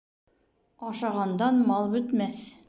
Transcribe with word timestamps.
Ашағандан 0.91 1.61
мал 1.69 1.93
бөтмәҫ 1.93 2.43